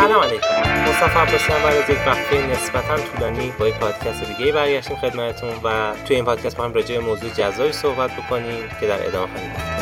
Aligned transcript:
سلام 0.00 0.22
علیکم. 0.22 0.88
مصطفی 0.88 1.18
عباسیان 1.18 1.62
بعد 1.62 1.76
از 1.76 1.90
یک 1.90 1.98
وقفه 2.06 2.46
نسبتا 2.46 2.96
طولانی 2.96 3.52
با 3.58 3.68
یک 3.68 3.74
پادکست 3.74 4.24
دیگه 4.24 4.52
برگشتیم 4.52 4.96
خدمتتون 4.96 5.50
و 5.64 5.92
توی 6.04 6.16
این 6.16 6.24
پادکست 6.24 6.56
با 6.56 6.64
هم 6.64 6.72
راجع 6.72 6.98
به 6.98 7.04
موضوع 7.04 7.30
جزایی 7.30 7.72
صحبت 7.72 8.10
بکنیم 8.10 8.68
که 8.80 8.86
در 8.86 9.06
ادامه 9.06 9.28
خواهیم 9.32 9.79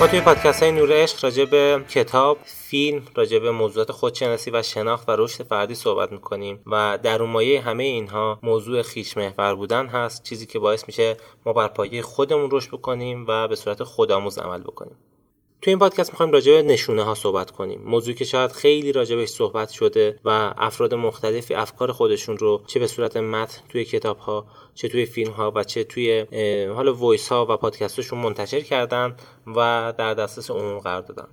ما 0.00 0.06
توی 0.06 0.20
پادکست 0.20 0.62
های 0.62 0.72
نور 0.72 0.92
عشق 0.92 1.24
راجع 1.24 1.44
به 1.44 1.84
کتاب، 1.88 2.38
فیلم، 2.44 3.02
راجع 3.14 3.38
به 3.38 3.50
موضوعات 3.50 3.92
خودشناسی 3.92 4.50
و 4.50 4.62
شناخت 4.62 5.08
و 5.08 5.12
رشد 5.18 5.44
فردی 5.44 5.74
صحبت 5.74 6.12
می‌کنیم 6.12 6.60
و 6.66 6.98
در 7.02 7.22
مایه 7.22 7.60
همه 7.60 7.84
اینها 7.84 8.38
موضوع 8.42 8.82
خیش 8.82 9.16
محور 9.16 9.54
بودن 9.54 9.86
هست 9.86 10.22
چیزی 10.22 10.46
که 10.46 10.58
باعث 10.58 10.84
میشه 10.86 11.16
ما 11.46 11.52
بر 11.52 11.68
پایه 11.68 12.02
خودمون 12.02 12.48
رشد 12.52 12.70
بکنیم 12.70 13.24
و 13.28 13.48
به 13.48 13.56
صورت 13.56 13.82
خودآموز 13.82 14.38
عمل 14.38 14.60
بکنیم. 14.60 14.96
تو 15.62 15.70
این 15.70 15.78
پادکست 15.78 16.10
می‌خوایم 16.10 16.32
راجع 16.32 16.52
به 16.52 16.62
نشونه 16.62 17.02
ها 17.02 17.14
صحبت 17.14 17.50
کنیم. 17.50 17.80
موضوعی 17.84 18.14
که 18.14 18.24
شاید 18.24 18.52
خیلی 18.52 18.92
راجع 18.92 19.16
بهش 19.16 19.28
صحبت 19.28 19.70
شده 19.70 20.18
و 20.24 20.54
افراد 20.56 20.94
مختلفی 20.94 21.54
افکار 21.54 21.92
خودشون 21.92 22.36
رو 22.36 22.62
چه 22.66 22.80
به 22.80 22.86
صورت 22.86 23.16
متن 23.16 23.62
توی 23.68 23.84
کتاب 23.84 24.18
ها 24.18 24.46
چه 24.74 24.88
توی 24.88 25.06
فیلم 25.06 25.32
ها 25.32 25.52
و 25.54 25.64
چه 25.64 25.84
توی 25.84 26.26
حالا 26.74 26.94
وایس 26.94 27.28
ها 27.28 27.46
و 27.50 27.56
پادکستشون 27.56 28.18
منتشر 28.18 28.60
کردن 28.60 29.16
و 29.46 29.92
در 29.98 30.14
دسترس 30.14 30.50
عموم 30.50 30.78
قرار 30.78 31.02
دادن. 31.02 31.28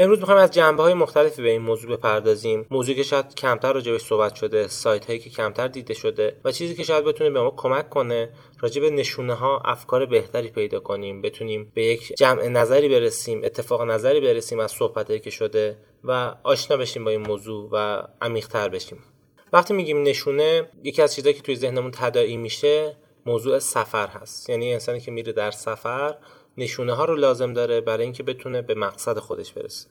امروز 0.00 0.18
می‌خوایم 0.18 0.40
از 0.40 0.50
جنبه 0.50 0.82
های 0.82 0.94
مختلفی 0.94 1.42
به 1.42 1.50
این 1.50 1.62
موضوع 1.62 1.96
بپردازیم. 1.96 2.66
موضوعی 2.70 2.96
که 2.96 3.02
شاید 3.02 3.34
کمتر 3.34 3.72
راجبش 3.72 4.00
صحبت 4.00 4.34
شده 4.34 4.68
سایت 4.68 5.06
هایی 5.06 5.18
که 5.18 5.30
کمتر 5.30 5.68
دیده 5.68 5.94
شده 5.94 6.36
و 6.44 6.52
چیزی 6.52 6.74
که 6.74 6.82
شاید 6.82 7.04
بتونه 7.04 7.30
به 7.30 7.42
ما 7.42 7.54
کمک 7.56 7.90
کنه 7.90 8.30
راجع 8.60 8.80
به 8.80 8.90
نشونه 8.90 9.34
ها 9.34 9.62
افکار 9.64 10.06
بهتری 10.06 10.48
پیدا 10.48 10.80
کنیم 10.80 11.22
بتونیم 11.22 11.72
به 11.74 11.84
یک 11.84 12.12
جمع 12.18 12.48
نظری 12.48 12.88
برسیم 12.88 13.40
اتفاق 13.44 13.82
نظری 13.82 14.20
برسیم 14.20 14.58
از 14.58 14.70
صحبت 14.70 15.22
که 15.22 15.30
شده 15.30 15.76
و 16.04 16.34
آشنا 16.42 16.76
بشیم 16.76 17.04
با 17.04 17.10
این 17.10 17.26
موضوع 17.26 17.68
و 17.72 18.02
عمیقتر 18.22 18.68
بشیم. 18.68 18.98
وقتی 19.52 19.74
میگیم 19.74 20.02
نشونه 20.02 20.68
یکی 20.84 21.02
از 21.02 21.14
چیزهایی 21.14 21.34
که 21.34 21.42
توی 21.42 21.56
ذهنمون 21.56 21.90
تداعی 21.90 22.36
میشه 22.36 22.96
موضوع 23.26 23.58
سفر 23.58 24.06
هست. 24.06 24.50
یعنی 24.50 24.72
انسانی 24.72 25.00
که 25.00 25.10
میره 25.10 25.32
در 25.32 25.50
سفر 25.50 26.14
نشونه 26.58 26.92
ها 26.92 27.04
رو 27.04 27.16
لازم 27.16 27.52
داره 27.52 27.80
برای 27.80 28.04
اینکه 28.04 28.22
بتونه 28.22 28.62
به 28.62 28.74
مقصد 28.74 29.18
خودش 29.18 29.52
برسه. 29.52 29.88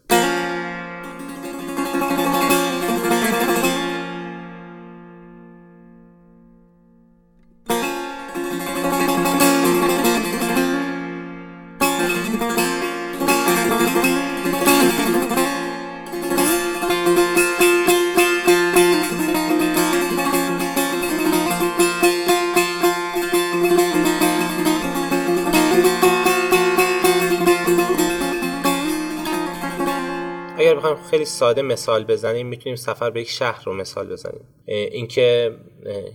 خیلی 31.10 31.26
ساده 31.26 31.62
مثال 31.62 32.04
بزنیم 32.04 32.48
می‌تونیم 32.48 32.76
سفر 32.76 33.10
به 33.10 33.22
یک 33.22 33.30
شهر 33.30 33.64
رو 33.66 33.74
مثال 33.74 34.08
بزنیم. 34.08 34.46
اینکه 34.66 35.56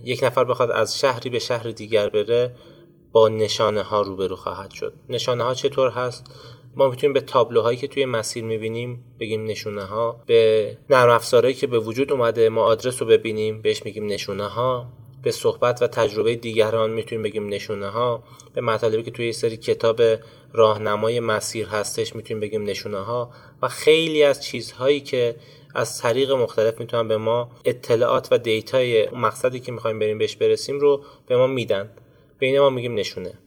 یک 0.03 0.23
نفر 0.23 0.43
بخواد 0.43 0.71
از 0.71 0.99
شهری 0.99 1.29
به 1.29 1.39
شهر 1.39 1.71
دیگر 1.71 2.09
بره 2.09 2.55
با 3.11 3.29
نشانه 3.29 3.81
ها 3.81 4.01
روبرو 4.01 4.35
خواهد 4.35 4.71
شد. 4.71 4.93
نشانه 5.09 5.43
ها 5.43 5.53
چطور 5.53 5.89
هست؟ 5.89 6.25
ما 6.75 6.89
می‌تونیم 6.89 7.13
به 7.13 7.21
تابلوهایی 7.21 7.77
که 7.77 7.87
توی 7.87 8.05
مسیر 8.05 8.43
می‌بینیم 8.43 9.03
بگیم 9.19 9.45
نشونه 9.45 9.83
ها 9.83 10.23
به 10.25 10.77
نرم 10.89 11.09
افزارهایی 11.09 11.55
که 11.55 11.67
به 11.67 11.79
وجود 11.79 12.11
اومده 12.11 12.49
ما 12.49 12.63
آدرس 12.63 13.01
رو 13.01 13.07
ببینیم 13.07 13.61
بهش 13.61 13.85
میگیم 13.85 14.05
نشونه 14.05 14.47
ها 14.47 14.87
به 15.23 15.31
صحبت 15.31 15.81
و 15.81 15.87
تجربه 15.87 16.35
دیگران 16.35 16.89
می‌تونیم 16.89 17.23
بگیم 17.23 17.49
نشونه 17.49 17.87
ها 17.87 18.23
به 18.53 18.61
مطالبی 18.61 19.03
که 19.03 19.11
توی 19.11 19.25
یه 19.25 19.31
سری 19.31 19.57
کتاب 19.57 20.01
راهنمای 20.53 21.19
مسیر 21.19 21.67
هستش 21.67 22.15
می‌تونیم 22.15 22.41
بگیم 22.41 22.63
نشونه 22.63 22.97
ها 22.97 23.31
و 23.61 23.67
خیلی 23.67 24.23
از 24.23 24.43
چیزهایی 24.43 25.01
که 25.01 25.35
از 25.75 26.01
طریق 26.01 26.31
مختلف 26.31 26.79
می‌تونن 26.79 27.07
به 27.07 27.17
ما 27.17 27.51
اطلاعات 27.65 28.27
و 28.31 28.37
دیتای 28.37 29.09
مقصدی 29.09 29.59
که 29.59 29.71
می‌خوایم 29.71 29.99
بریم 29.99 30.17
بهش 30.17 30.35
برسیم 30.35 30.79
رو 30.79 31.03
به 31.27 31.37
ما 31.37 31.47
میدن. 31.47 31.89
به 32.39 32.45
اینه 32.45 32.59
ما 32.59 32.69
میگیم 32.69 32.95
نشونه. 32.95 33.39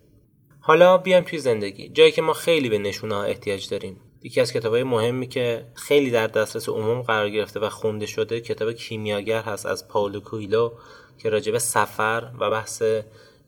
حالا 0.61 0.99
بیایم 0.99 1.25
توی 1.25 1.39
زندگی. 1.39 1.89
جایی 1.89 2.13
که 2.13 2.23
ما 2.23 2.33
خیلی 2.33 2.69
به 2.69 2.79
نشونه 2.79 3.15
ها 3.15 3.23
احتیاج 3.23 3.69
داریم. 3.69 4.01
یکی 4.23 4.41
از 4.41 4.53
کتابهای 4.53 4.83
مهمی 4.83 5.27
که 5.27 5.67
خیلی 5.75 6.11
در 6.11 6.27
دسترس 6.27 6.69
عموم 6.69 7.03
قرار 7.03 7.31
گرفته 7.31 7.61
و 7.61 7.69
خونده 7.69 8.07
شده 8.07 8.41
کتاب 8.41 8.73
کیمیاگر 8.73 9.43
هست 9.43 9.67
از 9.67 9.89
پاولو 9.89 10.21
کویلو. 10.21 10.71
که 11.19 11.29
راجب 11.31 11.59
سفر 11.59 12.31
و 12.41 12.51
بحث 12.51 12.83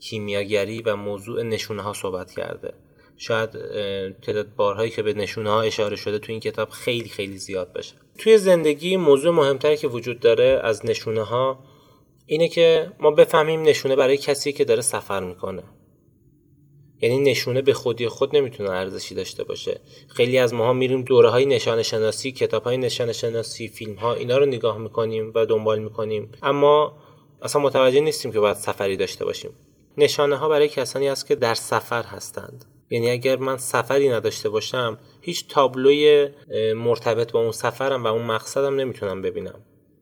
کیمیاگری 0.01 0.83
و 0.83 0.97
موضوع 0.97 1.43
نشونه 1.43 1.83
ها 1.83 1.93
صحبت 1.93 2.31
کرده. 2.31 2.73
شاید 3.17 3.51
تعداد 4.23 4.55
بارهایی 4.57 4.91
که 4.91 5.03
به 5.03 5.13
نشونه 5.13 5.51
ها 5.51 5.63
اشاره 5.63 5.97
شده 5.97 6.19
تو 6.19 6.33
این 6.33 6.41
کتاب 6.41 6.69
خیلی 6.69 7.09
خیلی 7.09 7.39
زیاد 7.39 7.73
باشه. 7.73 7.95
توی 8.19 8.39
زندگی 8.39 8.97
موضوع 8.97 9.35
مهمتری 9.35 9.77
که 9.77 9.89
وجود 9.89 10.21
داره 10.21 10.61
از 10.63 10.87
نشونه 10.87 11.23
ها 11.23 11.59
اینه 12.27 12.49
که 12.49 12.93
ما 13.01 13.11
بفهمیم 13.11 13.63
نشونه 13.63 13.97
برای 13.97 14.17
کسی 14.17 14.53
که 14.53 14.65
داره 14.65 14.81
سفر 14.81 15.25
می‌کنه. 15.25 15.63
یعنی 17.01 17.19
نشونه 17.19 17.63
به 17.63 17.73
خودی 17.73 18.09
خود 18.09 18.37
نمی‌تونه 18.37 18.71
ارزشی 18.71 19.15
داشته 19.15 19.45
باشه. 19.45 19.81
خیلی 20.09 20.39
از 20.39 20.55
ماها 20.55 20.73
میریم 20.73 21.03
دوره 21.03 21.31
های 21.31 21.47
نشانه 21.47 21.83
شناسی 21.83 22.33
کتاب 22.33 22.63
های 22.63 22.77
نشانه 22.77 23.13
شناسی 23.13 23.69
فیلم 23.69 23.95
ها 23.95 24.15
اینا 24.15 24.39
رو 24.39 24.47
نگاه 24.47 24.79
می‌کنیم 24.79 25.33
و 25.35 25.47
دنبال 25.47 25.79
می‌کنیم. 25.79 26.33
اما 26.43 26.97
اصلا 27.43 27.63
متوجه 27.63 28.01
نیستیم 28.01 28.33
که 28.33 28.41
باید 28.41 28.57
سفری 28.57 28.97
داشته 28.97 29.25
باشیم. 29.25 29.51
نشانه 29.99 30.37
ها 30.37 30.49
برای 30.49 30.69
کسانی 30.69 31.09
است 31.09 31.27
که 31.27 31.35
در 31.35 31.55
سفر 31.55 32.03
هستند. 32.03 32.65
یعنی 32.91 33.11
اگر 33.11 33.37
من 33.37 33.57
سفری 33.57 34.09
نداشته 34.09 34.49
باشم 34.49 34.99
هیچ 35.21 35.49
تابلوی 35.49 36.29
مرتبط 36.77 37.33
با 37.33 37.41
اون 37.41 37.53
سفرم 37.53 38.05
و 38.05 38.07
اون 38.07 38.23
مقصدم 38.23 38.75
نمی‌تونم 38.75 39.23
ببینم. 39.23 39.61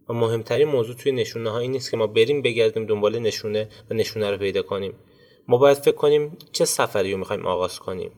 و 0.09 0.13
مهمترین 0.13 0.69
موضوع 0.69 0.97
توی 0.97 1.13
نشونه 1.13 1.51
ها 1.51 1.59
این 1.59 1.71
نیست 1.71 1.91
که 1.91 1.97
ما 1.97 2.07
بریم 2.07 2.43
بگردیم 2.43 2.87
دنبال 2.87 3.19
نشونه 3.19 3.69
و 3.91 3.95
نشونه 3.95 4.31
رو 4.31 4.37
پیدا 4.37 4.63
کنیم. 4.63 4.95
ما 5.49 5.57
باید 5.57 5.79
فکر 5.79 5.95
کنیم 5.95 6.37
چه 6.53 6.65
سفری 6.65 7.13
رو 7.13 7.19
می‌خوایم 7.19 7.47
آغاز 7.47 7.79
کنیم. 7.79 8.11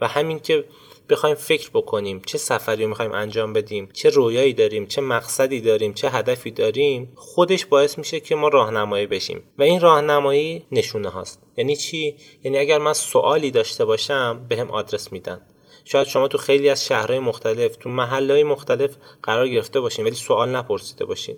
و 0.00 0.08
همین 0.08 0.38
که 0.38 0.64
بخوایم 1.08 1.34
فکر 1.34 1.70
بکنیم 1.74 2.22
چه 2.26 2.38
سفری 2.38 2.82
رو 2.82 2.88
می‌خوایم 2.88 3.12
انجام 3.12 3.52
بدیم 3.52 3.88
چه 3.92 4.10
رویایی 4.10 4.52
داریم 4.52 4.86
چه 4.86 5.00
مقصدی 5.00 5.60
داریم 5.60 5.94
چه 5.94 6.10
هدفی 6.10 6.50
داریم 6.50 7.12
خودش 7.16 7.66
باعث 7.66 7.98
میشه 7.98 8.20
که 8.20 8.34
ما 8.34 8.48
راهنمایی 8.48 9.06
بشیم. 9.06 9.42
و 9.58 9.62
این 9.62 9.80
راهنمایی 9.80 10.66
نشونه 10.72 11.08
هاست. 11.08 11.42
یعنی 11.56 11.76
چی؟ 11.76 12.16
یعنی 12.42 12.58
اگر 12.58 12.78
من 12.78 12.92
سوالی 12.92 13.50
داشته 13.50 13.84
باشم 13.84 14.46
بهم 14.48 14.66
به 14.66 14.72
آدرس 14.72 15.12
میدن. 15.12 15.40
شاید 15.84 16.06
شما 16.06 16.28
تو 16.28 16.38
خیلی 16.38 16.68
از 16.68 16.86
شهرهای 16.86 17.18
مختلف 17.18 17.76
تو 17.76 17.90
محلهای 17.90 18.44
مختلف 18.44 18.96
قرار 19.22 19.48
گرفته 19.48 19.80
باشین 19.80 20.04
ولی 20.04 20.14
سوال 20.14 20.48
نپرسیده 20.48 21.04
باشین. 21.04 21.36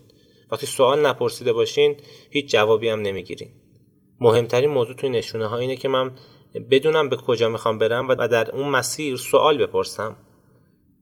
وقتی 0.51 0.67
سوال 0.67 1.07
نپرسیده 1.07 1.53
باشین 1.53 1.97
هیچ 2.31 2.51
جوابی 2.51 2.89
هم 2.89 3.01
نمی‌گیرین. 3.01 3.51
مهمترین 4.21 4.71
موضوع 4.71 4.97
توی 4.97 5.09
نشونه 5.09 5.47
ها 5.47 5.59
اینه 5.59 5.77
که 5.77 5.89
من 5.89 6.13
بدونم 6.61 7.09
به 7.09 7.17
کجا 7.17 7.49
می‌خوام 7.49 7.79
برم 7.79 8.09
و 8.09 8.29
در 8.29 8.51
اون 8.51 8.69
مسیر 8.69 9.17
سوال 9.17 9.59
بپرسم. 9.59 10.17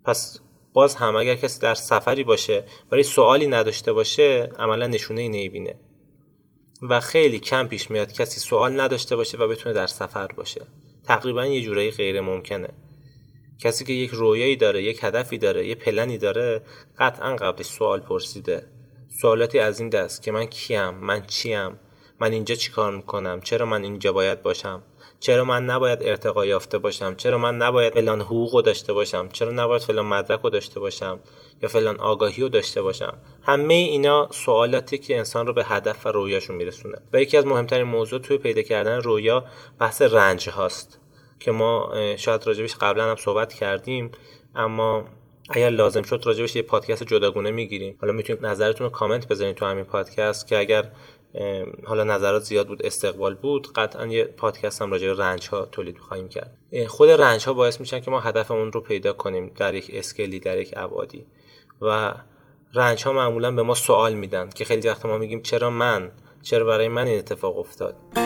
پس 0.05 0.41
باز 0.73 0.95
هم 0.95 1.17
اگر 1.17 1.35
کسی 1.35 1.61
در 1.61 1.75
سفری 1.75 2.25
باشه 2.25 2.65
ولی 2.93 3.03
سوالی 3.03 3.47
نداشته 3.47 3.93
باشه 3.93 4.53
عملا 4.59 4.87
نشونه 4.87 5.21
ای 5.21 5.29
نمی‌بینه. 5.29 5.75
و 6.83 7.01
خیلی 7.01 7.39
کم 7.39 7.67
پیش 7.69 7.91
میاد 7.91 8.13
کسی 8.13 8.41
سوال 8.41 8.81
نداشته 8.81 9.17
باشه 9.17 9.39
و 9.39 9.49
بتونه 9.49 9.75
در 9.75 9.87
سفر 9.87 10.27
باشه. 10.27 10.67
تقریبا 11.05 11.47
یه 11.47 11.63
جورایی 11.63 11.91
غیر 11.91 12.21
ممکنه. 12.21 12.69
کسی 13.61 13.85
که 13.85 13.93
یک 13.93 14.11
رویایی 14.11 14.57
داره 14.57 14.83
یک 14.83 14.99
هدفی 15.03 15.39
داره 15.39 15.67
یه 15.67 15.75
پلنی 15.75 16.19
داره 16.19 16.63
قطعا 16.99 17.37
قبلش 17.37 17.67
سوال 17.67 18.01
پرسیده. 18.01 18.67
سوالاتی 19.21 19.59
از 19.59 19.81
این 19.81 19.89
دست 19.89 20.23
که 20.23 20.33
من 20.33 20.47
کیم 20.47 20.91
من 20.91 21.27
چیم 21.27 21.79
من 22.21 22.33
اینجا 22.33 22.55
چیکار 22.55 22.97
می‌کنم 22.97 23.41
چرا 23.41 23.67
من 23.67 23.83
اینجا 23.83 24.13
باید 24.13 24.43
باشم؟ 24.43 24.83
چرا 25.25 25.45
من 25.45 25.65
نباید 25.65 25.99
ارتقا 26.03 26.47
یافته 26.47 26.79
باشم؟ 26.79 27.15
چرا 27.15 27.39
من 27.39 27.57
نباید 27.57 27.95
فلان 27.95 28.21
حقوق 28.21 28.65
داشته 28.65 28.93
باشم؟ 28.93 29.29
چرا 29.29 29.51
نباید 29.53 29.83
فلان 29.83 30.07
مدرک 30.07 30.41
رو 30.41 30.51
داشته 30.51 30.81
باشم؟ 30.81 31.21
یا 31.63 31.69
فلان 31.69 32.01
آگاهی 32.01 32.43
رو 32.43 32.49
داشته 32.49 32.83
باشم؟ 32.83 33.19
همه 33.43 33.75
اینا 33.75 34.29
سوالاتی 34.31 34.99
که 34.99 35.19
انسان 35.19 35.47
رو 35.47 35.53
به 35.53 35.65
هدف 35.65 36.07
و 36.07 36.09
رویاشون 36.09 36.57
میرسونه. 36.57 36.99
و 37.13 37.21
یکی 37.21 37.37
از 37.37 37.47
مهمترین 37.47 37.83
موضوع 37.87 38.19
توی 38.19 38.39
پیدا 38.39 38.63
کردن 38.63 39.01
رویا 39.01 39.45
بحث 39.81 40.03
رنج 40.03 40.49
هاست 40.49 41.01
که 41.41 41.51
ما 41.51 41.93
شاید 42.17 42.47
راجبش 42.47 42.75
قبلا 42.75 43.11
هم 43.11 43.17
صحبت 43.17 43.53
کردیم 43.53 44.11
اما 44.55 45.05
اگر 45.51 45.71
لازم 45.71 46.03
شد 46.03 46.23
راجبش 46.25 46.57
یه 46.57 46.63
پادکست 46.63 47.03
جداگونه 47.03 47.51
می‌گیریم. 47.51 47.99
حالا 48.01 48.13
می‌تونید 48.13 48.47
نظرتون 48.47 48.85
رو 48.87 48.93
کامنت 48.93 49.29
بذارید 49.29 49.57
تو 49.57 49.67
همین 49.67 49.85
پادکست 49.85 50.47
که 50.47 50.59
اگر 50.59 50.91
حالا 51.85 52.05
نظرات 52.05 52.43
زیاد 52.43 52.69
بود 52.69 52.87
استقبال 52.87 53.35
بود. 53.35 53.73
قطعا 53.73 54.07
یه 54.07 54.25
پادکست 54.25 54.83
هم 54.83 54.91
راجع 54.91 55.07
به 55.07 55.23
رنج 55.23 55.49
ها 55.49 55.65
تولید 55.65 55.99
خواهیم 55.99 56.29
کرد. 56.29 56.57
خود 56.89 57.11
رنج 57.11 57.45
ها 57.45 57.53
باعث 57.53 57.81
میشن 57.81 58.01
که 58.01 58.11
ما 58.11 58.21
هدفمون 58.21 58.73
رو 58.73 58.81
پیدا 58.81 59.13
کنیم 59.13 59.53
در 59.57 59.75
یک 59.75 59.91
اسکلی 59.95 60.41
در 60.41 60.59
یک 60.59 60.75
ابعادی. 60.77 61.27
و 61.83 62.15
رنج 62.75 63.05
ها 63.05 63.13
معمولا 63.13 63.51
به 63.51 63.63
ما 63.63 63.75
سوال 63.75 64.15
میدن 64.15 64.51
که 64.51 64.65
خیلی 64.65 64.89
وقت 64.89 65.07
ما 65.07 65.19
میگیم 65.19 65.43
چرا 65.43 65.71
من؟ 65.71 66.11
چرا 66.43 66.65
برای 66.65 66.89
من 66.89 67.07
این 67.07 67.19
اتفاق 67.19 67.59
افتاد؟ 67.59 68.24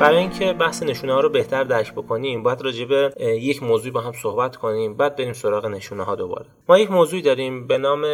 بحث 0.00 0.82
نشونه 0.82 1.12
ها 1.12 1.20
رو 1.20 1.28
بهتر 1.28 1.64
درک 1.64 1.92
بکنیم 1.92 2.42
باید 2.42 2.62
راجع 2.62 2.84
به 2.84 3.14
یک 3.20 3.62
موضوع 3.62 3.92
با 3.92 4.00
هم 4.00 4.12
صحبت 4.12 4.56
کنیم 4.56 4.96
بعد 4.96 5.16
بریم 5.16 5.32
سراغ 5.32 5.66
نشونه 5.66 6.04
ها 6.04 6.14
دوباره. 6.14 6.46
ما 6.68 6.78
یک 6.78 6.90
موضوعی 6.90 7.22
داریم 7.22 7.66
به 7.66 7.78
نام 7.78 8.04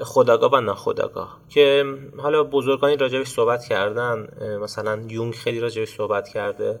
خداگاه 0.00 0.52
و 0.52 0.60
ناخداگاه 0.60 1.40
که 1.48 1.84
حالا 2.18 2.44
بزرگانی 2.44 2.96
راجبش 2.96 3.26
صحبت 3.26 3.64
کردن 3.64 4.28
مثلا 4.62 5.02
یونگ 5.08 5.34
خیلی 5.34 5.60
راجبش 5.60 5.88
صحبت 5.88 6.28
کرده. 6.28 6.80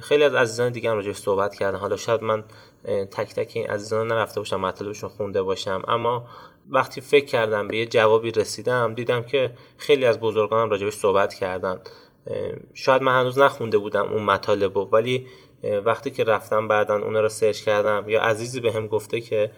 خیلی 0.00 0.24
از 0.24 0.34
عزیزان 0.34 0.72
دیگه 0.72 0.90
هم 0.90 0.96
راجبش 0.96 1.16
صحبت 1.16 1.54
کردن. 1.54 1.78
حالا 1.78 1.96
شاید 1.96 2.22
من 2.22 2.44
تک 2.86 3.34
تک 3.34 3.52
این 3.54 3.66
عزیزان 3.66 4.06
نرفته 4.06 4.40
باشم 4.40 4.60
مطلبشون 4.60 5.10
خونده 5.10 5.42
باشم. 5.42 5.82
اما 5.88 6.26
وقتی 6.70 7.00
فکر 7.00 7.24
کردم 7.24 7.68
به 7.68 7.76
یه 7.76 7.86
جوابی 7.86 8.30
رسیدم 8.30 8.94
دیدم 8.94 9.22
که 9.22 9.50
خیلی 9.76 10.04
از 10.04 10.20
بزرگان 10.20 10.70
راجبش 10.70 10.92
صحبت 10.92 11.34
کردن. 11.34 11.80
شاید 12.74 13.02
من 13.02 13.20
هنوز 13.20 13.38
نخونده 13.38 13.78
بودم 13.78 14.12
اون 14.12 14.22
مطالب 14.22 14.76
ولی 14.76 15.26
وقتی 15.84 16.10
که 16.10 16.24
رفتم 16.24 16.68
بعدا 16.68 16.96
اون 16.96 17.16
رو 17.16 17.28
سرچ 17.28 17.60
کردم 17.60 18.04
یا 18.08 18.22
عزیزی 18.22 18.60
به 18.60 18.72
هم 18.72 18.86
گفته 18.86 19.20
که 19.20 19.50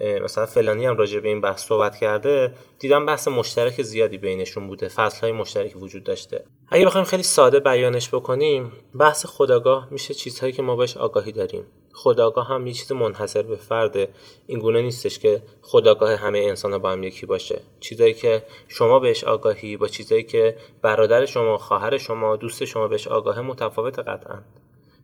مثلا 0.00 0.46
فلانی 0.46 0.86
هم 0.86 0.96
راجع 0.96 1.20
به 1.20 1.28
این 1.28 1.40
بحث 1.40 1.66
صحبت 1.66 1.96
کرده 1.96 2.54
دیدم 2.78 3.06
بحث 3.06 3.28
مشترک 3.28 3.82
زیادی 3.82 4.18
بینشون 4.18 4.66
بوده 4.66 4.88
فصل 4.88 5.20
های 5.20 5.32
مشترکی 5.32 5.74
وجود 5.74 6.04
داشته. 6.04 6.44
اگه 6.68 6.86
بخوایم 6.86 7.04
خیلی 7.04 7.22
ساده 7.22 7.60
بیانش 7.60 8.08
بکنیم 8.08 8.72
بحث 8.94 9.26
خداگاه 9.26 9.88
میشه 9.90 10.14
چیزهایی 10.14 10.52
که 10.52 10.62
ما 10.62 10.76
بهش 10.76 10.96
آگاهی 10.96 11.32
داریم. 11.32 11.64
خداگاه 11.94 12.48
هم 12.48 12.66
یه 12.66 12.72
چیز 12.72 12.92
منحصر 12.92 13.42
به 13.42 13.56
فرده. 13.56 14.08
این 14.46 14.58
گونه 14.58 14.82
نیستش 14.82 15.18
که 15.18 15.42
خداگاه 15.62 16.14
همه 16.14 16.38
انسان 16.38 16.72
ها 16.72 16.78
با 16.78 16.90
هم 16.90 17.02
یکی 17.02 17.26
باشه. 17.26 17.60
چیزایی 17.80 18.14
که 18.14 18.42
شما 18.68 18.98
بهش 18.98 19.24
آگاهی 19.24 19.76
با 19.76 19.88
چیزایی 19.88 20.22
که 20.22 20.56
برادر 20.82 21.26
شما 21.26 21.58
خواهر 21.58 21.98
شما 21.98 22.36
دوست 22.36 22.64
شما 22.64 22.88
بهش 22.88 23.08
آگاه 23.08 23.40
متفاوت 23.40 23.98
قطعا. 23.98 24.38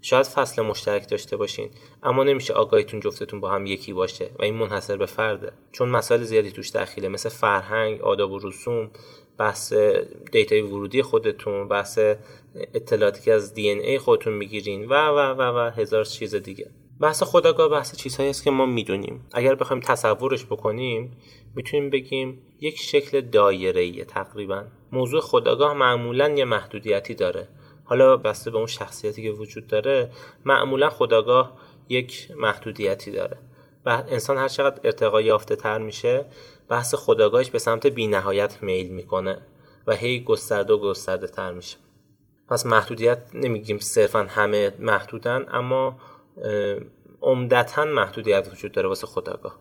شاید 0.03 0.27
فصل 0.27 0.63
مشترک 0.63 1.09
داشته 1.09 1.37
باشین 1.37 1.71
اما 2.03 2.25
نمیشه 2.25 2.53
آگاهیتون 2.53 3.01
جفتتون 3.01 3.41
با 3.41 3.51
هم 3.51 3.67
یکی 3.67 3.93
باشه 3.93 4.31
و 4.39 4.43
این 4.43 4.55
منحصر 4.55 4.97
به 4.97 5.07
فرده. 5.07 5.53
چون 5.73 5.89
مسائل 5.89 6.23
زیادی 6.23 6.51
توش 6.51 6.71
دخیله 6.71 7.09
مثل 7.09 7.29
فرهنگ 7.29 8.03
آداب 8.03 8.33
و 8.33 8.39
رسوم 8.39 8.91
بحث 9.39 9.73
دیتای 10.33 10.61
ورودی 10.61 11.03
خودتون 11.03 11.69
بحث 11.69 11.99
اطلاعاتی 12.75 13.23
که 13.23 13.33
از 13.33 13.55
دی 13.55 13.71
ای 13.71 13.99
خودتون 13.99 14.33
می‌گیرین 14.33 14.89
و 14.89 14.95
و 14.95 15.19
و 15.19 15.43
و 15.43 15.71
هزار 15.71 16.05
چیز 16.05 16.35
دیگه. 16.35 16.71
بحث 17.01 17.23
خداگاه 17.23 17.69
بحث 17.69 17.97
چیزهایی 17.97 18.31
است 18.31 18.45
که 18.45 18.51
ما 18.51 18.67
می‌دونیم. 18.67 19.27
اگر 19.33 19.55
بخوایم 19.55 19.83
تصورش 19.83 20.45
بکنیم 20.45 21.17
می‌تونیم 21.55 21.91
بگیم 21.91 22.43
یک 22.61 22.79
شکل 22.79 23.21
دایره 23.21 24.05
تقریبا. 24.05 24.65
موضوع 24.93 25.21
خداگاه 25.21 25.75
معمولا 25.75 26.29
یه 26.29 26.45
محدودیتی 26.45 27.15
داره. 27.15 27.49
حالا 27.85 28.17
بسته 28.17 28.51
به 28.51 28.57
اون 28.57 28.67
شخصیتی 28.67 29.23
که 29.23 29.31
وجود 29.31 29.67
داره 29.67 30.11
معمولا 30.45 30.91
خداگاه 30.91 31.53
یک 31.89 32.29
محدودیتی 32.37 33.11
داره. 33.11 33.39
و 33.87 34.05
انسان 34.09 34.39
هر 34.39 34.49
چقدر 34.49 34.81
ارتقا 34.85 35.21
یافته 35.21 35.57
تر 35.57 35.79
میشه 35.79 36.25
بحث 36.69 36.95
خداگاهش 36.95 37.51
به 37.51 37.59
سمت 37.59 37.87
بینهایت 37.87 38.63
میل 38.63 38.89
می‌کنه 38.89 39.43
و 39.87 39.97
هی 39.97 40.21
گسترده 40.21 40.73
و 40.73 40.79
گسترده 40.79 41.27
تر 41.27 41.53
میشه. 41.53 41.77
پس 42.49 42.67
محدودیت 42.67 43.19
نمیگیم 43.35 43.79
صرفا 43.79 44.27
همه 44.29 44.73
محدودن 44.79 45.47
اما 45.53 45.99
عمدتا 47.23 47.85
محدودیت 47.85 48.49
وجود 48.53 48.73
داره 48.73 48.89
واسه 48.89 49.07
خداگاه 49.07 49.61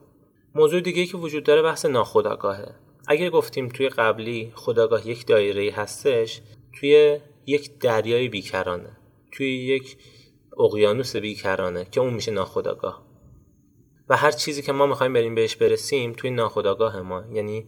موضوع 0.56 0.82
دیگه 0.82 1.06
که 1.06 1.18
وجود 1.18 1.44
داره 1.44 1.62
بحث 1.62 1.86
ناخداگاهه 1.86 2.76
اگر 3.08 3.30
گفتیم 3.30 3.70
توی 3.70 3.90
قبلی 3.90 4.52
خداگاه 4.56 5.08
یک 5.08 5.28
دایره 5.28 5.74
هستش 5.74 6.42
توی 6.80 7.20
یک 7.46 7.80
دریای 7.80 8.28
بیکرانه 8.28 8.98
توی 9.32 9.66
یک 9.66 9.98
اقیانوس 10.60 11.16
بیکرانه 11.16 11.86
که 11.86 12.02
اون 12.02 12.14
میشه 12.14 12.32
ناخداگاه 12.32 13.10
و 14.10 14.18
هر 14.18 14.32
چیزی 14.32 14.62
که 14.62 14.72
ما 14.72 14.86
می‌خوایم 14.86 15.14
بریم 15.14 15.36
بهش 15.36 15.56
برسیم 15.56 16.14
توی 16.14 16.30
ناخداگاه 16.30 17.02
ما. 17.02 17.24
یعنی 17.34 17.68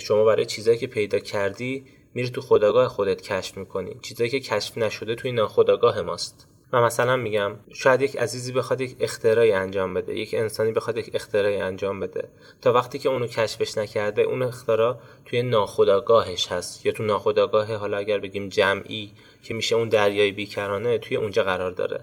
شما 0.00 0.24
برای 0.24 0.46
چیزایی 0.46 0.78
که 0.78 0.86
پیدا 0.86 1.18
کردی 1.18 1.84
میری 2.14 2.30
تو 2.30 2.40
خداگاه 2.40 2.88
خودت 2.88 3.20
کشف 3.20 3.56
می‌کنی. 3.56 3.98
چیزایی 4.02 4.30
که 4.30 4.40
کشف 4.40 4.78
نشده 4.78 5.14
توی 5.14 5.32
ناخداگاه 5.32 6.02
ماست. 6.02 6.48
و 6.72 6.82
مثلا 6.82 7.16
میگم 7.16 7.52
شاید 7.72 8.02
یک 8.02 8.16
عزیزی 8.16 8.52
بخواد 8.52 8.80
یک 8.80 8.96
اختراعی 9.00 9.52
انجام 9.52 9.94
بده 9.94 10.18
یک 10.18 10.34
انسانی 10.34 10.72
بخواد 10.72 10.96
یک 10.96 11.10
اختراعی 11.14 11.56
انجام 11.56 12.00
بده. 12.00 12.28
تا 12.62 12.72
وقتی 12.72 12.98
که 12.98 13.08
اونو 13.08 13.26
کشفش 13.26 13.78
نکرده 13.78 14.22
اون 14.22 14.42
اختراع 14.42 14.98
توی 15.24 15.42
ناخودآگاهش 15.42 16.52
هست. 16.52 16.86
یا 16.86 16.92
تو 16.92 17.02
ناخودآگاه 17.02 17.74
حالا 17.74 17.96
اگر 17.96 18.18
بگیم 18.18 18.48
جمعی 18.48 19.12
که 19.42 19.54
میشه 19.54 19.76
اون 19.76 19.88
دریای 19.88 20.32
بیکرانه 20.32 20.98
توی 20.98 21.16
اونجا 21.16 21.44
قرار 21.44 21.70
داره. 21.70 22.00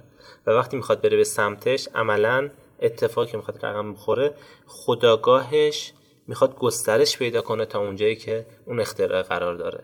و 0.48 0.52
وقتی 0.52 0.78
می‌خواد 0.78 1.02
بره 1.02 1.18
به 1.18 1.24
سمتش 1.24 1.88
عملا 1.96 2.50
اتفاقی 2.82 3.32
که 3.32 3.38
می‌خواد 3.38 3.66
رقم 3.66 3.94
بخوره 3.94 4.34
خداگاهش 4.68 5.94
می‌خواد 6.28 6.56
گسترش 6.56 7.18
پیدا 7.18 7.42
کنه 7.42 7.66
تا 7.66 7.80
اونجایی 7.80 8.16
که 8.16 8.46
اون 8.66 8.80
اختراع 8.80 9.22
قرار 9.22 9.56
داره. 9.56 9.84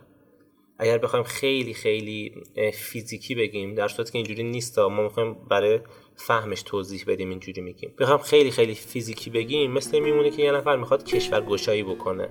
اگر 0.84 0.98
بخوایم 0.98 1.26
خیلی 1.26 1.74
خیلی 1.74 2.32
فیزیکی 2.74 3.36
بگیم 3.36 3.76
در 3.76 3.88
صورتی 3.88 4.12
که 4.12 4.18
اینجوری 4.18 4.44
نیست 4.44 4.80
ما 4.80 5.04
می‌خوایم 5.04 5.34
برای 5.50 5.80
فهمش 6.16 6.62
توضیح 6.62 7.04
بدیم 7.08 7.30
اینجوری 7.30 7.62
میگیم. 7.62 7.94
بخوایم 8.00 8.20
خیلی 8.20 8.52
خیلی 8.52 8.76
فیزیکی 8.76 9.30
بگیم 9.30 9.72
مثل 9.72 10.00
میمونه 10.00 10.30
که 10.30 10.44
یه 10.44 10.52
نفر 10.52 10.76
می‌خواد 10.76 11.04
کشور 11.04 11.42
گشایی 11.42 11.84
بکنه. 11.84 12.30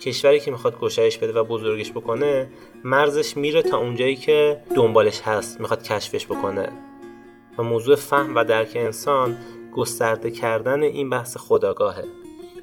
کشوری 0.00 0.40
که 0.40 0.50
می‌خواد 0.50 0.78
گشایش 0.78 1.18
بده 1.18 1.32
و 1.32 1.44
بزرگش 1.44 1.90
بکنه 1.90 2.50
مرزش 2.84 3.36
میره 3.36 3.62
تا 3.62 3.78
اونجایی 3.78 4.16
که 4.16 4.62
دنبالش 4.76 5.20
هست 5.20 5.60
می‌خواد 5.60 5.82
کشفش 5.82 6.26
بکنه. 6.26 6.72
و 7.58 7.62
موضوع 7.62 7.96
فهم 7.96 8.34
و 8.34 8.44
درک 8.44 8.72
انسان 8.74 9.38
گسترده 9.72 10.30
کردن 10.30 10.82
این 10.82 11.10
بحث 11.10 11.36
خداگاهه 11.36 12.04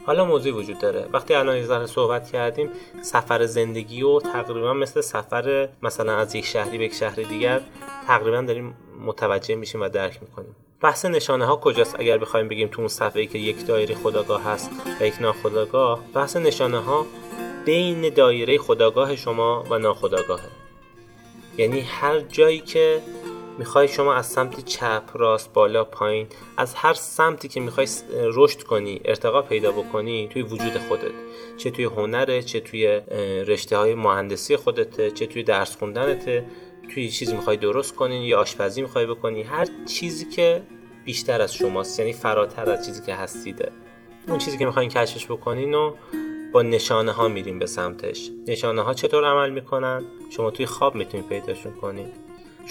حالا 0.06 0.26
موضوع 0.26 0.54
وجود 0.54 0.80
داره. 0.80 1.08
وقتی 1.14 1.34
الان 1.34 1.58
یه 1.58 1.86
صحبت 1.86 2.32
کردیم 2.32 2.70
سفر 3.02 3.46
زندگی 3.46 4.04
و 4.04 4.20
تقریبا 4.20 4.74
مثل 4.74 5.02
سفر 5.02 5.70
مثلا 5.82 6.18
از 6.18 6.36
یک 6.36 6.46
شهری 6.46 6.78
به 6.78 6.86
یک 6.86 6.94
شهر 6.94 7.16
دیگر 7.16 7.62
تقریبا 8.08 8.42
داریم 8.42 8.78
متوجه 9.06 9.56
میشیم 9.56 9.82
و 9.82 9.90
درک 9.90 10.20
می‌کنیم. 10.22 10.56
بحث 10.82 11.06
نشانه 11.06 11.46
ها 11.46 11.56
کجاست؟ 11.56 12.00
اگر 12.00 12.18
بخوایم 12.18 12.48
بگیم 12.48 12.68
تو 12.68 12.82
اون 12.82 12.88
صفحه 12.88 13.22
ای 13.22 13.28
که 13.28 13.38
یک 13.38 13.68
دایره 13.68 13.96
خداگاه 13.96 14.44
هست 14.44 14.72
و 15.02 15.06
یک 15.06 15.22
ناخداگاه 15.22 16.00
بحث 16.14 16.38
نشانه 16.38 16.80
ها 16.80 17.06
بین 17.66 18.10
دایره 18.10 18.58
خداگاه 18.58 19.16
شما 19.16 19.64
و 19.70 19.78
ناخداگاهه. 19.78 20.50
یعنی 21.58 21.82
هر 21.82 22.20
جایی 22.20 22.60
که 22.60 23.02
می‌خوای 23.60 23.88
شما 23.88 24.14
از 24.14 24.26
سمت 24.26 24.66
چپ 24.66 25.04
راست 25.14 25.54
بالا 25.54 25.84
پایین 25.84 26.28
از 26.58 26.76
هر 26.76 26.94
سمتی 26.94 27.48
که 27.48 27.60
می‌خوای 27.60 27.88
رشد 28.14 28.64
کنی 28.64 29.02
ارتقا 29.06 29.42
پیدا 29.42 29.72
بکنی 29.72 30.28
توی 30.28 30.42
وجود 30.42 30.78
خودت. 30.78 31.12
چه 31.58 31.72
توی 31.72 31.86
هنره 31.86 32.42
چه 32.42 32.60
توی 32.60 32.88
رشته 33.48 33.78
های 33.78 33.96
مهندسی 33.96 34.58
خودته 34.58 35.12
چه 35.12 35.26
توی 35.26 35.44
درس 35.44 35.78
خوندنته 35.78 36.46
توی 36.94 37.10
چیزی 37.10 37.36
می‌خوای 37.36 37.58
درست 37.58 37.96
کنی 37.96 38.28
یا 38.28 38.40
آشپزی 38.40 38.82
می‌خوای 38.82 39.06
بکنی. 39.06 39.44
هر 39.44 39.68
چیزی 39.86 40.26
که 40.26 40.64
بیشتر 41.06 41.42
از 41.42 41.56
شماست 41.56 42.00
یعنی 42.00 42.14
فراتر 42.14 42.70
از 42.70 42.86
چیزی 42.86 43.06
که 43.06 43.16
هستیده. 43.16 43.72
اون 44.28 44.38
چیزی 44.38 44.58
که 44.58 44.66
می‌خواین 44.66 44.90
کشفش 44.90 45.26
بکنین 45.26 45.74
و 45.74 45.94
با 46.54 46.62
نشانه 46.62 47.12
ها 47.12 47.28
میریم 47.28 47.60
به 47.60 47.66
سمتش. 47.66 48.32
نشانه 48.48 48.82
ها 48.82 48.94
چطور 48.94 49.26
عمل 49.26 49.50
می‌کنن؟ 49.50 50.06
شما 50.30 50.52
توی 50.52 50.66
خواب 50.66 50.96
می‌تونید 50.96 51.28
پیداشون 51.28 51.74
کنین. 51.74 52.08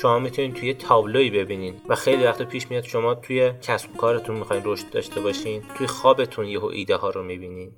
شما 0.02 0.19
می‌تونید 0.19 0.55
توی 0.55 0.75
تابلوی 0.75 1.31
ببینین 1.31 1.81
و 1.88 1.95
خیلی 1.95 2.25
وقت 2.25 2.43
پیش 2.43 2.71
میاد 2.71 2.85
شما 2.85 3.14
توی 3.14 3.52
کسب 3.62 3.97
کارتون 3.97 4.37
می‌خواین 4.37 4.62
رشد 4.64 4.90
داشته 4.90 5.21
باشین 5.21 5.62
توی 5.75 5.87
خوابتون 5.87 6.47
یهو 6.47 6.64
ایده 6.64 6.97
ها 6.97 7.11
رو 7.11 7.23
می‌بینین. 7.23 7.73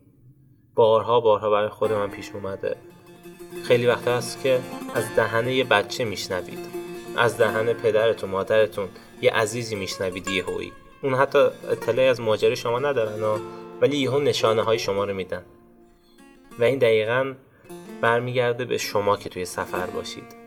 بارها 0.75 1.21
بارها 1.21 1.51
برای 1.51 1.69
خود 1.69 1.93
من 1.93 2.11
پیش 2.11 2.31
اومده. 2.35 2.77
خیلی 3.65 3.87
وقت 3.87 4.09
هست 4.09 4.43
که 4.43 4.61
از 4.95 5.17
دهن 5.17 5.49
یه 5.49 5.65
بچه 5.65 6.05
میشنوید. 6.05 6.59
از 7.17 7.39
دهن 7.39 7.73
پدرتون 7.73 8.31
مادرتون 8.31 8.89
یه 9.23 9.31
عزیزی 9.31 9.75
میشنوید 9.77 10.29
یهویی 10.29 10.73
اون 11.03 11.15
حتی 11.15 11.39
اطلاعی 11.39 12.09
از 12.09 12.21
ماجرای 12.21 12.57
شما 12.57 12.79
ندارن 12.79 13.41
ولی 13.81 13.97
یهو 13.97 14.19
نشانه 14.19 14.63
های 14.63 14.79
شما 14.79 15.05
رو 15.05 15.15
میدن. 15.15 15.43
و 16.59 16.65
این 16.65 16.79
دقیقا 16.79 17.35
برمیگرده 18.01 18.65
به 18.65 18.79
شما 18.79 19.17
که 19.17 19.29
توی 19.29 19.45
سفر 19.45 19.87
باشید. 19.87 20.40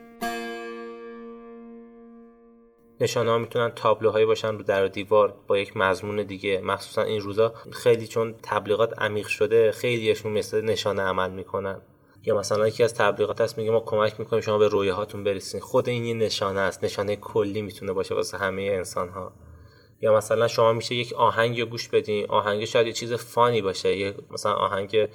نشانه 3.03 3.31
ها 3.31 3.37
می‌تونن 3.37 3.71
تابلوهایی 3.75 4.25
باشن 4.25 4.57
رو 4.57 4.63
در 4.63 4.85
و 4.85 4.87
دیوار 4.87 5.33
با 5.47 5.57
یک 5.57 5.77
مضمون 5.77 6.23
دیگه. 6.23 6.61
مخصوصا 6.61 7.01
این 7.01 7.21
روزا 7.21 7.53
خیلی 7.71 8.07
چون 8.07 8.35
تبلیغات 8.43 9.01
عمیق 9.01 9.27
شده 9.27 9.71
خیلیشون 9.71 10.31
مثل 10.31 10.61
نشانه 10.61 11.01
عمل 11.01 11.31
می‌کنن. 11.31 11.81
یا 12.25 12.37
مثلا 12.37 12.67
یکی 12.67 12.83
از 12.83 12.93
تبلیغات 12.93 13.41
هست 13.41 13.57
میگه 13.57 13.71
ما 13.71 13.79
کمک 13.79 14.19
می‌کنیم 14.19 14.41
شما 14.41 14.57
به 14.57 14.67
رویاهاتون 14.67 15.23
برسین. 15.23 15.61
خود 15.61 15.89
این 15.89 16.05
یه 16.05 16.13
نشانه 16.13 16.59
است. 16.59 16.83
نشانه 16.83 17.15
کلی 17.15 17.61
می‌تونه 17.61 17.93
باشه 17.93 18.15
واسه 18.15 18.37
همه 18.37 18.61
انسان 18.61 19.09
ها 19.09 19.33
یا 20.01 20.17
مثلا 20.17 20.47
شما 20.47 20.73
میشه 20.73 20.95
یک 20.95 21.13
آهنگ 21.13 21.61
گوش 21.61 21.89
بدین. 21.89 22.25
آهنگ 22.29 22.65
شاید 22.65 22.87
یه 22.87 22.93
چیز 22.93 23.13
فانی 23.13 23.61
باشه. 23.61 23.97
یه 23.97 24.15
مثلا 24.31 24.53
آهنگ 24.53 25.07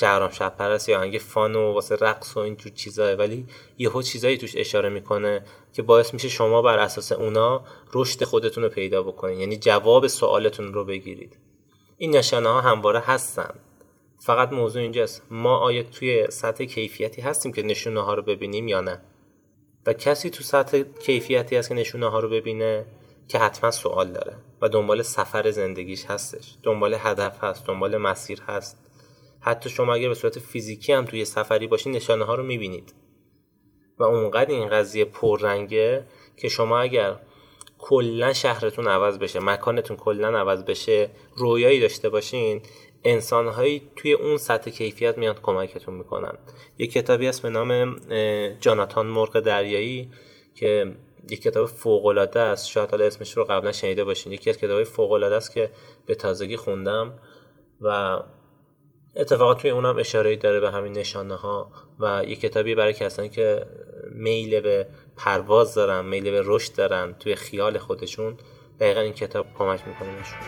شهرام 0.00 0.30
شب 0.30 0.56
پرست 0.56 0.88
یا 0.88 0.98
آهنگ 0.98 1.18
فان 1.18 1.56
و 1.56 1.72
واسه 1.72 1.96
رقص 1.96 2.36
و 2.36 2.40
اینجور 2.40 2.72
چیزای 2.72 3.14
ولی 3.14 3.46
یهو 3.78 4.02
چیزایی 4.02 4.38
توش 4.38 4.56
اشاره 4.56 4.88
می‌کنه 4.88 5.44
که 5.72 5.82
باعث 5.82 6.14
میشه 6.14 6.28
شما 6.28 6.62
بر 6.62 6.78
اساس 6.78 7.12
اونا 7.12 7.64
رشد 7.94 8.24
خودتون 8.24 8.64
رو 8.64 8.70
پیدا 8.70 9.02
بکنین. 9.02 9.40
یعنی 9.40 9.56
جواب 9.56 10.06
سوالتون 10.06 10.74
رو 10.74 10.84
بگیرید. 10.84 11.36
این 11.98 12.16
نشانه 12.16 12.48
ها 12.48 12.60
همواره 12.60 13.00
هستن. 13.00 13.54
فقط 14.18 14.52
موضوع 14.52 14.82
اینجاست. 14.82 15.22
ما 15.30 15.56
آیا 15.56 15.82
توی 15.82 16.26
سطح 16.30 16.64
کیفیتی 16.64 17.22
هستیم 17.22 17.52
که 17.52 17.62
نشونه 17.62 18.00
ها 18.00 18.14
رو 18.14 18.22
ببینیم 18.22 18.68
یا 18.68 18.80
نه؟ 18.80 19.00
و 19.86 19.92
کسی 19.92 20.30
تو 20.30 20.42
سطح 20.42 20.82
کیفیتی 20.82 21.56
هست 21.56 21.68
که 21.68 21.74
نشونه 21.74 22.10
ها 22.10 22.20
رو 22.20 22.28
ببینه 22.28 22.86
که 23.28 23.38
حتما 23.38 23.70
سوال 23.70 24.12
داره 24.12 24.36
و 24.62 24.68
دنبال 24.68 25.02
سفر 25.02 25.50
زندگیش 25.50 26.04
هستش. 26.04 26.56
دنبال 26.62 26.96
هدف 26.98 27.44
هست. 27.44 27.66
دنبال 27.66 27.96
مسیر 27.96 28.42
هست. 28.48 28.78
حتی 29.44 29.70
شما 29.70 29.94
اگر 29.94 30.08
به 30.08 30.14
صورت 30.14 30.38
فیزیکی 30.38 30.92
هم 30.92 31.04
توی 31.04 31.24
سفری 31.24 31.66
باشین 31.66 31.92
نشانه 31.92 32.24
ها 32.24 32.34
رو 32.34 32.42
می‌بینید. 32.42 32.94
و 33.98 34.04
اونقدر 34.04 34.50
این 34.50 34.68
قضیه 34.68 35.04
پررنگه 35.04 36.04
که 36.36 36.48
شما 36.48 36.78
اگر 36.78 37.16
کلا 37.78 38.32
شهرتون 38.32 38.88
عوض 38.88 39.18
بشه 39.18 39.40
مکانتون 39.40 39.96
کلا 39.96 40.38
عوض 40.38 40.64
بشه 40.64 41.10
رویایی 41.36 41.80
داشته 41.80 42.08
باشین 42.08 42.62
انسانهایی 43.04 43.90
توی 43.96 44.12
اون 44.12 44.36
سطح 44.36 44.70
کیفیت 44.70 45.18
میاد 45.18 45.40
کمکتون 45.42 45.94
می‌کنن. 45.94 46.38
یه 46.78 46.86
کتابی 46.86 47.26
هست 47.26 47.42
به 47.42 47.50
نام 47.50 47.96
جاناتان 48.60 49.06
مرغ 49.06 49.40
دریایی 49.40 50.10
که 50.54 50.96
یک 51.30 51.42
کتاب 51.42 51.66
فوق 51.66 52.06
العاده 52.06 52.40
است. 52.40 52.68
شاید 52.68 52.90
حالا 52.90 53.04
اسمش 53.04 53.36
رو 53.36 53.44
قبلا 53.44 53.72
شنیده 53.72 54.04
باشین. 54.04 54.32
یکی 54.32 54.50
از 54.50 54.58
کتابهای 54.58 54.84
فوق 54.84 55.12
العاده 55.12 55.36
است 55.36 55.54
که 55.54 55.70
به 56.06 56.14
تازگی 56.14 56.56
خوندم 56.56 57.18
و 57.80 58.18
اتفاقا 59.16 59.54
توی 59.54 59.70
اونم 59.70 59.98
اشاره 59.98 60.36
داره 60.36 60.60
به 60.60 60.70
همین 60.70 60.92
نشانه 60.92 61.34
ها 61.34 61.70
و 62.00 62.22
یک 62.26 62.40
کتابی 62.40 62.74
برای 62.74 62.92
کسانی 62.92 63.28
که 63.28 63.66
میل 64.10 64.60
به 64.60 64.86
پرواز 65.16 65.74
دارن 65.74 66.04
میل 66.04 66.30
به 66.30 66.42
رشد 66.44 66.74
دارن 66.74 67.14
توی 67.20 67.34
خیال 67.34 67.78
خودشون 67.78 68.36
دقیقا 68.80 69.00
این 69.00 69.12
کتاب 69.12 69.46
کمک 69.58 69.80
می‌کنه 69.88 70.20
نشون 70.20 70.38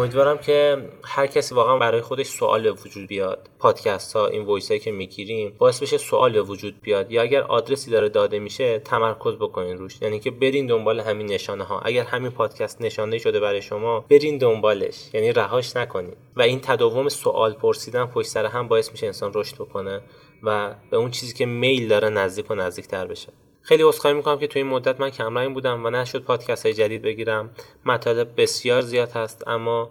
امیدوارم 0.00 0.38
که 0.38 0.88
هر 1.04 1.26
کسی 1.26 1.54
واقعا 1.54 1.78
برای 1.78 2.00
خودش 2.00 2.26
سوال 2.26 2.62
به 2.62 2.72
وجود 2.72 3.08
بیاد. 3.08 3.50
پادکست 3.58 4.16
ها 4.16 4.26
این 4.26 4.42
voice 4.44 4.72
که 4.72 4.92
می‌گیریم 4.92 5.54
باعث 5.58 5.82
بشه 5.82 5.98
سوال 5.98 6.32
به 6.32 6.42
وجود 6.42 6.80
بیاد. 6.80 7.10
یا 7.10 7.22
اگر 7.22 7.42
آدرسی 7.42 7.90
داره 7.90 8.08
داده 8.08 8.38
میشه 8.38 8.78
تمرکز 8.78 9.34
بکنین 9.34 9.78
روش. 9.78 10.02
یعنی 10.02 10.20
که 10.20 10.30
برین 10.30 10.66
دنبال 10.66 11.00
همین 11.00 11.26
نشانه 11.26 11.64
ها 11.64 11.80
اگر 11.80 12.04
همین 12.04 12.30
پادکست 12.30 12.82
نشانه 12.82 13.18
شده 13.18 13.40
برای 13.40 13.62
شما 13.62 14.00
برین 14.00 14.38
دنبالش. 14.38 15.10
یعنی 15.14 15.32
رهاش 15.32 15.76
نکنین. 15.76 16.16
و 16.36 16.42
این 16.42 16.60
تداوم 16.60 17.08
سوال 17.08 17.52
پرسیدن 17.52 18.06
پشت 18.06 18.28
سر 18.28 18.46
هم 18.46 18.68
باعث 18.68 18.90
میشه 18.90 19.06
انسان 19.06 19.32
رشد 19.34 19.54
بکنه 19.54 20.00
و 20.42 20.74
به 20.90 20.96
اون 20.96 21.10
چیزی 21.10 21.34
که 21.34 21.46
میل 21.46 21.88
داره 21.88 22.08
نزدیک 22.08 22.50
و 22.50 22.54
نزدیکتر 22.54 23.06
بشه. 23.06 23.32
خیلی 23.62 23.82
عذرخواهی 23.82 24.16
می‌کنم 24.16 24.38
که 24.38 24.46
تو 24.46 24.58
این 24.58 24.68
مدت 24.68 25.00
من 25.00 25.10
کمرنگ 25.10 25.54
بودم 25.54 25.86
و 25.86 25.90
نشد 25.90 26.22
پادکست 26.22 26.66
های 26.66 26.74
جدید 26.74 27.02
بگیرم. 27.02 27.50
مطالب 27.84 28.28
بسیار 28.36 28.82
زیاد 28.82 29.10
هست 29.10 29.48
اما 29.48 29.90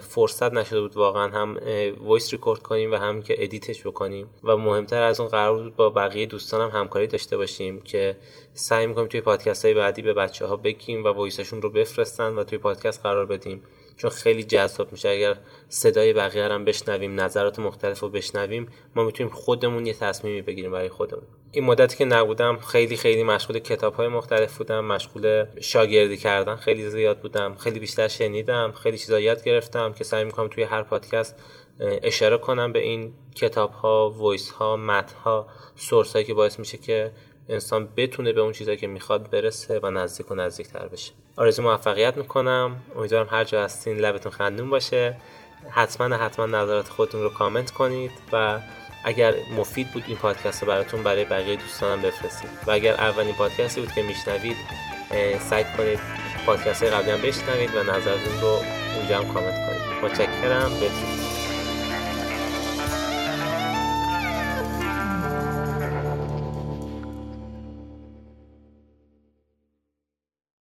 فرصت 0.00 0.52
نشده 0.52 0.80
بود 0.80 0.96
واقعا 0.96 1.28
هم 1.28 1.58
voice 2.00 2.32
record 2.32 2.62
کنیم 2.62 2.92
و 2.92 2.96
هم 2.96 3.22
که 3.22 3.34
edit 3.38 3.70
ش 3.70 3.86
بکنیم. 3.86 4.30
و 4.44 4.56
مهمتر 4.56 5.02
از 5.02 5.20
اون 5.20 5.28
قرار 5.28 5.62
بود 5.62 5.76
با 5.76 5.90
بقیه 5.90 6.26
دوستانم 6.26 6.70
همکاری 6.70 7.06
داشته 7.06 7.36
باشیم 7.36 7.80
که 7.80 8.16
سعی 8.54 8.86
می‌کنیم 8.86 9.08
توی 9.08 9.20
پادکست 9.20 9.64
های 9.64 9.74
بعدی 9.74 10.02
به 10.02 10.14
بچه 10.14 10.46
ها 10.46 10.56
بگیم 10.56 11.04
و 11.04 11.08
voice 11.08 11.38
شون 11.38 11.62
رو 11.62 11.70
بفرستن 11.70 12.34
و 12.34 12.44
توی 12.44 12.58
پادکست 12.58 13.02
قرار 13.02 13.26
بدیم. 13.26 13.62
چون 13.96 14.10
خیلی 14.10 14.44
جذاب 14.44 14.92
میشه. 14.92 15.08
اگر 15.08 15.36
صدای 15.68 16.12
بقیه 16.12 16.44
هم 16.44 16.64
بشنویم 16.64 17.20
نظرات 17.20 17.58
مختلف 17.58 18.00
رو 18.00 18.08
بشنویم 18.08 18.68
ما 18.96 19.04
می‌تونیم 19.04 19.32
خودمون 19.32 19.86
یه 19.86 19.94
تصمیمی 19.94 20.42
بگیریم 20.42 20.72
برای 20.72 20.88
خودمون. 20.88 21.24
این 21.52 21.64
مدتی 21.64 21.96
که 21.96 22.04
نبودم 22.04 22.56
خیلی 22.56 22.96
خیلی 22.96 23.22
مشغول 23.22 23.58
کتاب 23.58 23.94
های 23.94 24.08
مختلف 24.08 24.58
بودم 24.58 24.84
مشغول 24.84 25.44
شاگردی 25.60 26.16
کردن 26.16 26.56
خیلی 26.56 26.90
زیاد 26.90 27.18
بودم. 27.18 27.54
خیلی 27.54 27.80
بیشتر 27.80 28.08
شنیدم 28.08 28.72
خیلی 28.72 28.98
چیزا 28.98 29.20
یاد 29.20 29.44
گرفتم 29.44 29.92
که 29.92 30.04
سعی 30.04 30.24
می‌کنم 30.24 30.48
توی 30.48 30.64
هر 30.64 30.82
پادکست 30.82 31.36
اشاره 31.80 32.38
کنم 32.38 32.72
به 32.72 32.78
این 32.78 33.12
کتاب 33.34 33.70
ها 33.70 34.10
voice 34.10 34.50
ها 34.50 34.76
متن 34.76 35.16
ها 35.24 35.46
source 35.76 36.12
هایی 36.12 36.24
که 36.24 36.34
باعث 36.34 36.58
میشه 36.58 36.78
که 36.78 37.12
انسان 37.48 37.88
بتونه 37.96 38.32
به 38.32 38.40
اون 38.40 38.52
چیزایی 38.52 38.76
که 38.76 38.86
می‌خواد 38.86 39.30
برسه 39.30 39.80
و 39.82 39.90
نزدیک 39.90 40.30
و 40.30 40.34
نزدیکتر 40.34 40.88
بشه. 40.88 41.12
آرزو 41.36 41.62
موفقیت 41.62 42.16
می‌کنم. 42.16 42.82
امیدوارم 42.96 43.28
هر 43.30 43.44
جا 43.44 43.64
هستین 43.64 43.96
لبتون 43.96 44.32
خندون 44.32 44.70
باشه. 44.70 45.16
حتما 45.70 46.16
حتما 46.16 46.46
نظرات 46.46 46.88
خودتون 46.88 47.22
رو 47.22 47.28
کامنت 47.28 47.70
کنید 47.70 48.10
و 48.32 48.58
اگر 49.04 49.34
مفید 49.56 49.92
بود 49.92 50.04
این 50.06 50.16
پادکست 50.16 50.62
رو 50.62 50.68
براتون 50.68 51.02
برای 51.02 51.24
بقیه 51.24 51.56
دوستانم 51.56 52.02
بفرستید. 52.02 52.50
و 52.66 52.70
اگر 52.70 52.94
اولین 52.94 53.34
پادکستی 53.34 53.80
بود 53.80 53.92
که 53.92 54.02
میشنوید 54.02 54.56
سعی 55.40 55.64
کنید 55.76 56.00
پادکست 56.46 56.82
قبلی 56.82 57.10
هم 57.10 57.22
بشنوید 57.22 57.74
و 57.74 57.82
نظرتون 57.82 58.40
رو 58.40 58.60
اونجا 58.96 59.18
هم 59.18 59.34
کامنت 59.34 59.66
کنید. 59.66 60.04
متشکرم. 60.04 60.70
بدرود 60.70 61.25